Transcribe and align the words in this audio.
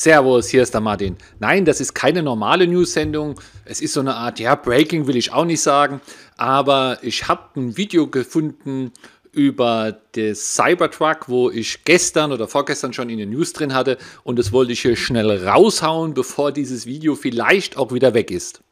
Servus, 0.00 0.48
hier 0.48 0.62
ist 0.62 0.72
der 0.72 0.80
Martin. 0.80 1.14
Nein, 1.40 1.66
das 1.66 1.78
ist 1.78 1.92
keine 1.92 2.22
normale 2.22 2.66
News-Sendung. 2.66 3.38
Es 3.66 3.82
ist 3.82 3.92
so 3.92 4.00
eine 4.00 4.14
Art, 4.14 4.40
ja, 4.40 4.54
Breaking 4.54 5.06
will 5.06 5.14
ich 5.14 5.30
auch 5.30 5.44
nicht 5.44 5.60
sagen, 5.60 6.00
aber 6.38 6.96
ich 7.02 7.28
habe 7.28 7.42
ein 7.60 7.76
Video 7.76 8.06
gefunden 8.06 8.92
über 9.32 9.94
das 10.12 10.54
Cybertruck, 10.54 11.28
wo 11.28 11.50
ich 11.50 11.84
gestern 11.84 12.32
oder 12.32 12.48
vorgestern 12.48 12.94
schon 12.94 13.10
in 13.10 13.18
den 13.18 13.28
News 13.28 13.52
drin 13.52 13.74
hatte 13.74 13.98
und 14.24 14.38
das 14.38 14.52
wollte 14.52 14.72
ich 14.72 14.80
hier 14.80 14.96
schnell 14.96 15.46
raushauen, 15.46 16.14
bevor 16.14 16.50
dieses 16.50 16.86
Video 16.86 17.14
vielleicht 17.14 17.76
auch 17.76 17.92
wieder 17.92 18.14
weg 18.14 18.30
ist. 18.30 18.62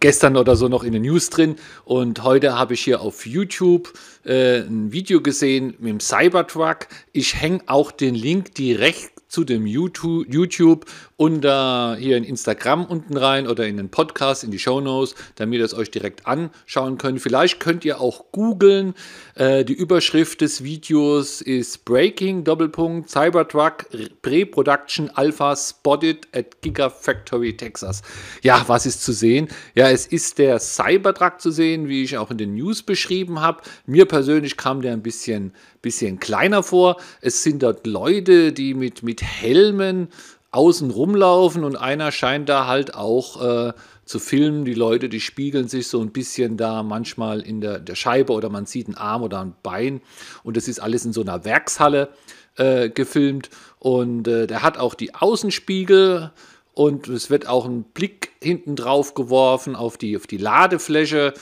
Gestern 0.00 0.36
oder 0.36 0.56
so 0.56 0.68
noch 0.68 0.84
in 0.84 0.92
den 0.92 1.02
News 1.02 1.30
drin 1.30 1.56
und 1.84 2.22
heute 2.22 2.58
habe 2.58 2.74
ich 2.74 2.82
hier 2.82 3.00
auf 3.00 3.26
YouTube 3.26 3.92
äh, 4.24 4.60
ein 4.60 4.92
Video 4.92 5.20
gesehen 5.20 5.74
mit 5.78 5.90
dem 5.90 6.00
Cybertruck. 6.00 6.88
Ich 7.12 7.34
hänge 7.34 7.60
auch 7.66 7.90
den 7.92 8.14
Link 8.14 8.54
direkt 8.54 9.15
zu 9.36 9.44
dem 9.44 9.66
YouTube, 9.66 10.26
YouTube 10.32 10.86
unter 11.16 11.94
hier 12.00 12.16
in 12.16 12.24
Instagram 12.24 12.86
unten 12.86 13.18
rein 13.18 13.46
oder 13.46 13.66
in 13.66 13.76
den 13.76 13.90
Podcast, 13.90 14.44
in 14.44 14.50
die 14.50 14.58
Show 14.58 14.80
Notes, 14.80 15.14
damit 15.34 15.58
ihr 15.58 15.64
es 15.66 15.74
euch 15.74 15.90
direkt 15.90 16.26
anschauen 16.26 16.96
könnt. 16.96 17.20
Vielleicht 17.20 17.60
könnt 17.60 17.84
ihr 17.84 18.00
auch 18.00 18.32
googeln. 18.32 18.94
Äh, 19.34 19.66
die 19.66 19.74
Überschrift 19.74 20.40
des 20.40 20.64
Videos 20.64 21.42
ist 21.42 21.84
Breaking 21.84 22.44
Doppelpunkt 22.44 23.10
Cybertruck 23.10 23.84
Pre-Production 24.22 25.10
Alpha 25.10 25.54
Spotted 25.54 26.28
at 26.34 26.62
Gigafactory 26.62 27.58
Texas. 27.58 28.00
Ja, 28.42 28.64
was 28.68 28.86
ist 28.86 29.04
zu 29.04 29.12
sehen? 29.12 29.48
Ja, 29.74 29.90
es 29.90 30.06
ist 30.06 30.38
der 30.38 30.58
Cybertruck 30.60 31.42
zu 31.42 31.50
sehen, 31.50 31.88
wie 31.88 32.04
ich 32.04 32.16
auch 32.16 32.30
in 32.30 32.38
den 32.38 32.54
News 32.54 32.82
beschrieben 32.82 33.42
habe. 33.42 33.60
Mir 33.84 34.06
persönlich 34.06 34.56
kam 34.56 34.80
der 34.80 34.94
ein 34.94 35.02
bisschen, 35.02 35.52
bisschen 35.82 36.20
kleiner 36.20 36.62
vor. 36.62 36.96
Es 37.20 37.42
sind 37.42 37.62
dort 37.62 37.86
Leute, 37.86 38.54
die 38.54 38.72
mit, 38.72 39.02
mit 39.02 39.25
Helmen 39.26 40.08
außen 40.50 40.90
rumlaufen 40.90 41.64
und 41.64 41.76
einer 41.76 42.12
scheint 42.12 42.48
da 42.48 42.66
halt 42.66 42.94
auch 42.94 43.42
äh, 43.42 43.72
zu 44.06 44.18
filmen. 44.18 44.64
Die 44.64 44.74
Leute, 44.74 45.08
die 45.08 45.20
spiegeln 45.20 45.68
sich 45.68 45.88
so 45.88 46.00
ein 46.00 46.12
bisschen 46.12 46.56
da 46.56 46.82
manchmal 46.82 47.40
in 47.40 47.60
der, 47.60 47.78
der 47.78 47.94
Scheibe 47.94 48.32
oder 48.32 48.48
man 48.48 48.64
sieht 48.64 48.86
einen 48.86 48.96
Arm 48.96 49.22
oder 49.22 49.40
ein 49.40 49.54
Bein. 49.62 50.00
Und 50.44 50.56
das 50.56 50.68
ist 50.68 50.80
alles 50.80 51.04
in 51.04 51.12
so 51.12 51.20
einer 51.20 51.44
Werkshalle 51.44 52.08
äh, 52.56 52.88
gefilmt. 52.88 53.50
Und 53.78 54.28
äh, 54.28 54.46
der 54.46 54.62
hat 54.62 54.78
auch 54.78 54.94
die 54.94 55.14
Außenspiegel 55.14 56.32
und 56.72 57.08
es 57.08 57.30
wird 57.30 57.48
auch 57.48 57.66
ein 57.66 57.84
Blick 57.84 58.32
hinten 58.40 58.76
drauf 58.76 59.14
geworfen 59.14 59.76
auf 59.76 59.96
die, 59.96 60.16
auf 60.16 60.26
die 60.26 60.36
Ladefläche 60.36 61.34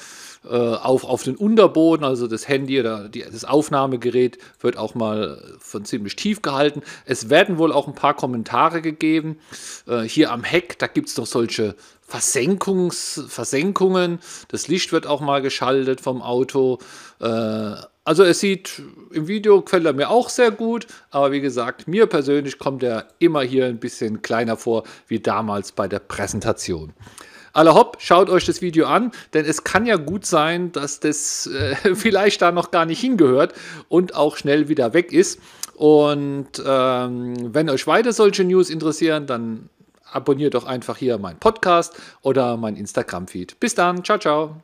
äh, 0.48 0.56
auf, 0.56 1.04
auf 1.04 1.22
den 1.22 1.36
Unterboden, 1.36 2.04
also 2.04 2.26
das 2.26 2.48
Handy 2.48 2.78
oder 2.78 3.08
die, 3.08 3.22
das 3.22 3.44
Aufnahmegerät 3.44 4.38
wird 4.60 4.76
auch 4.76 4.94
mal 4.94 5.42
von 5.58 5.84
ziemlich 5.84 6.16
tief 6.16 6.42
gehalten. 6.42 6.82
Es 7.06 7.30
werden 7.30 7.58
wohl 7.58 7.72
auch 7.72 7.88
ein 7.88 7.94
paar 7.94 8.14
Kommentare 8.14 8.82
gegeben. 8.82 9.38
Äh, 9.86 10.02
hier 10.02 10.32
am 10.32 10.44
Heck, 10.44 10.78
da 10.78 10.86
gibt 10.86 11.08
es 11.08 11.14
doch 11.14 11.26
solche 11.26 11.74
Versenkungs, 12.02 13.24
Versenkungen. 13.28 14.18
Das 14.48 14.68
Licht 14.68 14.92
wird 14.92 15.06
auch 15.06 15.20
mal 15.20 15.40
geschaltet 15.40 16.00
vom 16.00 16.22
Auto. 16.22 16.78
Äh, 17.20 17.74
also 18.06 18.22
es 18.22 18.40
sieht 18.40 18.82
im 19.12 19.28
Video 19.28 19.62
gefällt 19.62 19.86
er 19.86 19.94
mir 19.94 20.10
auch 20.10 20.28
sehr 20.28 20.50
gut, 20.50 20.86
aber 21.10 21.32
wie 21.32 21.40
gesagt, 21.40 21.88
mir 21.88 22.06
persönlich 22.06 22.58
kommt 22.58 22.82
er 22.82 23.08
immer 23.18 23.40
hier 23.40 23.64
ein 23.64 23.78
bisschen 23.78 24.20
kleiner 24.20 24.58
vor 24.58 24.84
wie 25.08 25.20
damals 25.20 25.72
bei 25.72 25.88
der 25.88 26.00
Präsentation. 26.00 26.92
Alle 27.54 27.74
hopp, 27.74 27.98
schaut 28.00 28.28
euch 28.28 28.44
das 28.44 28.60
Video 28.62 28.86
an, 28.86 29.12
denn 29.32 29.46
es 29.46 29.62
kann 29.62 29.86
ja 29.86 29.94
gut 29.94 30.26
sein, 30.26 30.72
dass 30.72 30.98
das 30.98 31.46
äh, 31.46 31.76
vielleicht 31.94 32.42
da 32.42 32.50
noch 32.50 32.72
gar 32.72 32.84
nicht 32.84 33.00
hingehört 33.00 33.54
und 33.88 34.16
auch 34.16 34.36
schnell 34.36 34.68
wieder 34.68 34.92
weg 34.92 35.12
ist. 35.12 35.40
Und 35.76 36.48
ähm, 36.66 37.54
wenn 37.54 37.70
euch 37.70 37.86
weiter 37.86 38.12
solche 38.12 38.42
News 38.42 38.70
interessieren, 38.70 39.26
dann 39.26 39.70
abonniert 40.10 40.54
doch 40.54 40.64
einfach 40.64 40.96
hier 40.96 41.16
meinen 41.18 41.38
Podcast 41.38 41.94
oder 42.22 42.56
mein 42.56 42.76
Instagram-Feed. 42.76 43.58
Bis 43.60 43.74
dann, 43.76 44.04
ciao, 44.04 44.18
ciao. 44.18 44.56